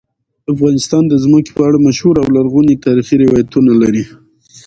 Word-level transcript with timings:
افغانستان 0.53 1.03
د 1.07 1.13
ځمکه 1.23 1.49
په 1.55 1.61
اړه 1.67 1.77
مشهور 1.87 2.15
او 2.21 2.27
لرغوني 2.35 2.75
تاریخی 2.85 3.15
روایتونه 3.23 3.71
لري. 3.81 4.03